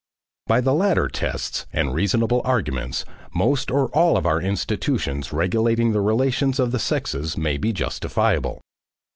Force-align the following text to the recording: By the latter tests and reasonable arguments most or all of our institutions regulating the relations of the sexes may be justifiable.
By 0.47 0.61
the 0.61 0.73
latter 0.73 1.07
tests 1.07 1.67
and 1.71 1.93
reasonable 1.93 2.41
arguments 2.43 3.05
most 3.35 3.69
or 3.69 3.85
all 3.89 4.17
of 4.17 4.25
our 4.25 4.41
institutions 4.41 5.31
regulating 5.31 5.91
the 5.91 6.01
relations 6.01 6.57
of 6.59 6.71
the 6.71 6.79
sexes 6.79 7.37
may 7.37 7.57
be 7.57 7.71
justifiable. 7.71 8.61